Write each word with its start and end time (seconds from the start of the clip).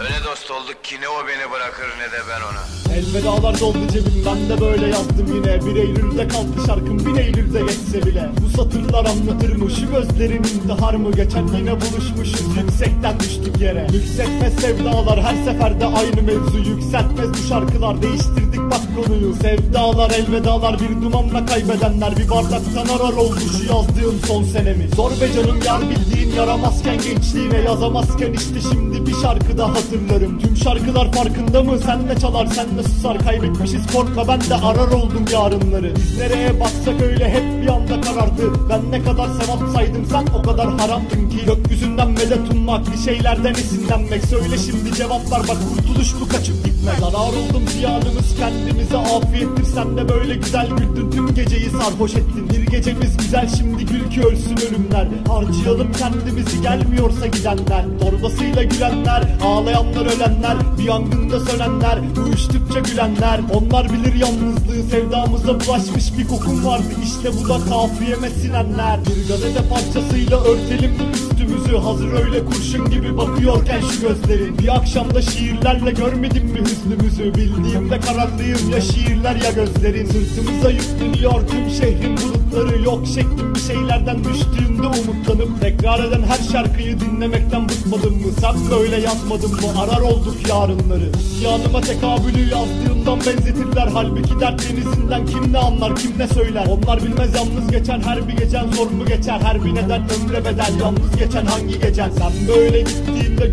Öyle 0.00 0.24
dost 0.24 0.50
olduk 0.50 0.84
ki 0.84 1.00
ne 1.00 1.08
o 1.08 1.26
beni 1.28 1.50
bırakır 1.52 1.88
ne 1.98 2.12
de 2.12 2.20
ben 2.30 2.40
ona. 2.50 2.64
Elvedalar 2.96 3.60
doldu 3.60 3.78
cebim 3.92 4.24
ben 4.26 4.48
de 4.48 4.60
böyle 4.60 4.86
yazdım 4.86 5.26
yine. 5.34 5.66
Bir 5.66 5.76
Eylül'de 5.76 6.28
kaldı 6.28 6.66
şarkım 6.66 7.06
bin 7.06 7.14
Eylül'de 7.14 7.60
geçse 7.60 8.06
bile. 8.06 8.28
Bu 8.40 8.56
satırlar 8.56 9.04
anlatır 9.04 9.56
mı 9.56 9.70
şu 9.70 9.90
gözlerin 9.90 10.44
intihar 10.44 10.94
mı? 10.94 11.12
Geçen 11.12 11.46
yine 11.46 11.72
buluşmuşuz 11.80 12.56
yüksekten 12.56 13.20
düştük 13.20 13.60
yere. 13.60 13.86
Yükseltmez 13.92 14.54
sevdalar 14.54 15.22
her 15.22 15.44
seferde 15.44 15.86
aynı 15.86 16.22
mevzu. 16.22 16.58
Yükseltmez 16.58 17.28
bu 17.28 17.48
şarkılar 17.48 18.02
değiştirdik 18.02 18.60
bak 18.70 18.80
konuyu. 18.96 19.34
Sevdalar 19.34 20.10
elvedalar 20.10 20.80
bir 20.80 21.02
dumanla 21.02 21.46
kaybedenler. 21.46 22.16
Bir 22.16 22.30
bardaktan 22.30 22.96
arar 22.96 23.12
oldu 23.12 23.40
şu 23.58 23.74
yazdığım 23.74 24.20
son 24.26 24.42
senemi. 24.42 24.88
Zor 24.96 25.10
be 25.10 25.32
canım 25.34 25.60
yar 25.66 25.80
bildiğin 25.80 26.34
yaramazken 26.36 26.98
gençliğine 26.98 27.60
Yazamazken 27.60 28.32
işte 28.32 28.60
şimdi 28.72 29.06
bir 29.06 29.14
şarkı 29.22 29.58
daha 29.58 29.74
hatırlarım 29.90 30.38
Tüm 30.38 30.56
şarkılar 30.56 31.12
farkında 31.12 31.62
mı? 31.62 31.78
Sen 31.78 32.08
de 32.08 32.20
çalar 32.20 32.46
sen 32.46 32.78
de 32.78 32.82
susar. 32.82 33.18
Kaybetmişiz 33.18 33.86
korkma. 33.92 34.28
Ben 34.28 34.40
de 34.40 34.54
arar 34.54 34.92
oldum 34.92 35.24
yarınları. 35.32 35.96
Biz 35.96 36.18
nereye 36.18 36.60
baksak 36.60 37.02
öyle 37.02 37.28
hep 37.28 37.62
bir 37.62 37.68
anda 37.68 38.00
karardı. 38.00 38.68
Ben 38.70 38.90
ne 38.90 39.02
kadar 39.02 39.28
sevap 39.28 39.72
saydım 39.74 40.06
sen 40.10 40.26
o 40.38 40.42
kadar 40.42 40.78
haramdın 40.78 41.30
ki. 41.30 41.44
Gökyüzünden 41.46 42.10
medet 42.10 42.52
ummak 42.52 42.92
bir 42.92 42.98
şeylerden 42.98 43.54
esinlenmek. 43.54 44.24
Söyle 44.24 44.58
şimdi 44.58 44.94
cevaplar 44.96 45.40
bak 45.48 45.56
kurtuluş 45.68 46.14
bu 46.20 46.28
kaçıp 46.28 46.64
gitmek 46.64 46.98
Zarar 47.00 47.14
oldum 47.14 47.68
ziyanımız 47.68 48.36
kendimize 48.38 48.96
afiyettir. 48.98 49.64
Sen 49.64 49.96
de 49.96 50.08
böyle 50.08 50.34
güzel 50.34 50.68
güldün 50.68 51.10
tüm 51.10 51.34
geceyi 51.34 51.70
sarhoş 51.70 52.14
ettin. 52.14 52.50
Bir 52.50 52.66
gecemiz 52.66 53.16
güzel 53.16 53.48
şimdi 53.58 53.86
gül 53.86 54.10
ki 54.10 54.20
ölsün 54.22 54.56
ölümler. 54.56 55.08
Harcayalım 55.28 55.92
kendimizi 55.92 56.62
gelmiyorsa 56.62 57.26
gidenler. 57.26 57.84
Torbasıyla 58.00 58.62
gülenler 58.62 59.22
ağlayanlar 59.70 60.06
ölenler 60.06 60.56
Bir 60.78 60.84
yangında 60.84 61.40
sönenler 61.40 61.98
uyuştukça 62.26 62.80
gülenler. 62.80 63.40
Onlar 63.52 63.92
bilir 63.92 64.14
yalnızlığı 64.14 64.90
sevdamıza 64.90 65.60
bulaşmış 65.60 66.18
bir 66.18 66.28
kokun 66.28 66.64
vardı. 66.64 66.84
İşte 67.04 67.30
bu 67.38 67.48
da 67.48 67.58
kafiyeme 67.70 68.30
sinenler. 68.30 69.00
Bir 69.00 69.28
gazete 69.28 69.68
parçasıyla 69.68 70.40
örtelim 70.40 70.92
üstümüzü. 71.14 71.76
Hazır 71.76 72.12
öyle 72.12 72.44
kurşun 72.44 72.90
gibi 72.90 73.16
bakıyorken 73.16 73.80
şu 73.80 74.00
gözlerin 74.00 74.58
Bir 74.58 74.76
akşamda 74.76 75.22
şiirlerle 75.22 75.90
görmedim 75.90 76.44
mi 76.44 76.60
hüznümüzü? 76.60 77.34
Bildiğimde 77.34 78.00
kararlıyım 78.00 78.70
ya 78.70 78.80
şiirler 78.80 79.36
ya 79.36 79.50
gözlerin. 79.50 80.06
Sırtımıza 80.06 80.70
yükleniyor 80.70 81.48
tüm 81.48 81.70
şehrin 81.70 82.16
bulutları. 82.16 82.82
Yok 82.82 83.06
şeklim 83.06 83.54
bir 83.54 83.60
şeylerden 83.60 84.24
düştüğünde 84.24 84.86
umutlanıp 84.86 85.60
Tekrar 85.60 86.04
eden 86.04 86.22
her 86.22 86.52
şarkıyı 86.52 87.00
dinlemekten 87.00 87.68
bıkmadın 87.68 88.12
mı? 88.12 88.32
Sen 88.40 88.54
böyle 88.70 88.96
yazmadın 88.96 89.52
arar 89.68 90.00
olduk 90.00 90.48
yarınları. 90.48 91.10
İsyanıma 91.20 91.80
tekabülü 91.80 92.50
yazdığımdan 92.50 93.18
benzetirler. 93.18 93.88
Halbuki 93.92 94.40
dert 94.40 94.62
denizinden 94.62 95.26
kim 95.26 95.52
ne 95.52 95.58
anlar 95.58 95.96
kim 95.96 96.18
ne 96.18 96.28
söyler? 96.28 96.66
Onlar 96.66 97.02
bilmez 97.02 97.34
yalnız 97.34 97.70
geçen 97.70 98.00
her 98.00 98.28
bir 98.28 98.36
gecen 98.36 98.70
zor 98.70 98.90
mu 98.90 99.06
geçer? 99.06 99.40
Her 99.42 99.64
bir 99.64 99.74
neden 99.74 100.02
ömre 100.02 100.44
bedel 100.44 100.72
yalnız 100.80 101.16
geçen 101.16 101.46
hangi 101.46 101.80
gecen? 101.80 102.10
Sen 102.10 102.32
böyle 102.48 102.80
gittiğinde 102.80 103.46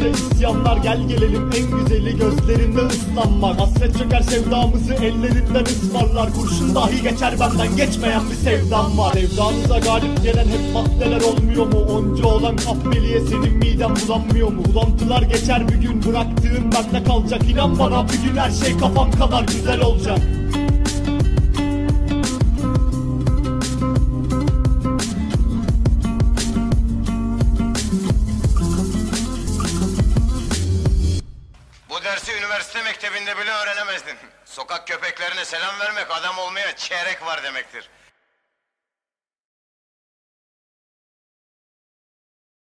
gökyüzünde 0.00 0.34
isyanlar 0.34 0.76
Gel 0.76 1.08
gelelim 1.08 1.50
en 1.56 1.78
güzeli 1.78 2.18
gözlerinde 2.18 2.80
ıslanmak. 2.80 3.60
Hasret 3.60 3.98
çöker 3.98 4.20
sevdamızı 4.20 4.94
ellerinden 4.94 5.64
ısmarlar. 5.64 6.32
Kurşun 6.32 6.74
dahi 6.74 7.02
geçer 7.02 7.34
benden 7.40 7.76
geçmeyen 7.76 8.22
bir 8.30 8.36
sevdam 8.36 8.98
var. 8.98 9.12
Sevdanıza 9.12 9.78
galip 9.78 10.22
gelen 10.22 10.46
hep 10.46 10.74
maddeler 10.74 11.20
olmuyor 11.20 11.66
mu? 11.66 11.80
Onca 11.80 12.26
olan 12.26 12.56
kahveliye 12.56 13.20
senin 13.20 13.56
miden 13.56 13.96
bulanmıyor 13.96 14.52
mu? 14.52 14.62
Bulantılar 14.64 15.22
geçer 15.22 15.68
bir 15.68 15.74
gün 15.74 16.02
bıraktığın 16.06 16.72
bende 16.72 17.04
kalacak. 17.04 17.42
İnan 17.50 17.78
bana 17.78 18.06
bir 18.08 18.28
gün 18.28 18.36
her 18.36 18.50
şey 18.50 18.78
kafam 18.78 19.10
kadar 19.10 19.42
güzel 19.42 19.80
olacak 19.80 20.18
üniversite 32.60 32.82
mektebinde 32.82 33.38
bile 33.38 33.50
öğrenemezdin. 33.50 34.16
Sokak 34.44 34.86
köpeklerine 34.86 35.44
selam 35.44 35.80
vermek 35.80 36.06
adam 36.10 36.38
olmaya 36.38 36.76
çeyrek 36.76 37.22
var 37.26 37.42
demektir. 37.42 37.90